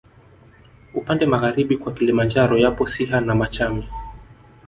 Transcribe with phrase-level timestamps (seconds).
[0.93, 3.89] Upande magharibi kwa Kilimanjaro yapo Siha na Machame